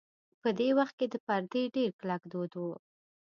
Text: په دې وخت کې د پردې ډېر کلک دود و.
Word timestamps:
په 0.41 0.49
دې 0.57 0.69
وخت 0.77 0.93
کې 0.99 1.07
د 1.09 1.15
پردې 1.25 1.63
ډېر 1.75 1.89
کلک 1.99 2.21
دود 2.31 2.51
و. 2.57 2.63